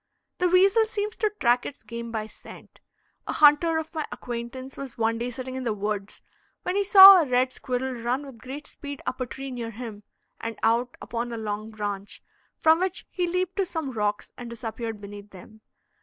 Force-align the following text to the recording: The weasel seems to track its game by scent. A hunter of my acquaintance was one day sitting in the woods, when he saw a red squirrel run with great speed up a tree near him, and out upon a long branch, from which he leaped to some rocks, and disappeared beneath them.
The 0.39 0.49
weasel 0.49 0.85
seems 0.85 1.15
to 1.17 1.29
track 1.39 1.63
its 1.63 1.83
game 1.83 2.11
by 2.11 2.25
scent. 2.25 2.79
A 3.27 3.33
hunter 3.33 3.77
of 3.77 3.93
my 3.93 4.03
acquaintance 4.11 4.75
was 4.75 4.97
one 4.97 5.19
day 5.19 5.29
sitting 5.29 5.53
in 5.53 5.63
the 5.63 5.75
woods, 5.75 6.21
when 6.63 6.75
he 6.75 6.83
saw 6.83 7.21
a 7.21 7.27
red 7.27 7.53
squirrel 7.53 7.93
run 7.93 8.25
with 8.25 8.39
great 8.39 8.65
speed 8.65 8.99
up 9.05 9.21
a 9.21 9.27
tree 9.27 9.51
near 9.51 9.69
him, 9.69 10.01
and 10.39 10.57
out 10.63 10.97
upon 11.03 11.31
a 11.31 11.37
long 11.37 11.69
branch, 11.69 12.23
from 12.57 12.79
which 12.79 13.05
he 13.11 13.27
leaped 13.27 13.57
to 13.57 13.65
some 13.67 13.91
rocks, 13.91 14.31
and 14.39 14.49
disappeared 14.49 14.99
beneath 15.01 15.29
them. 15.29 15.61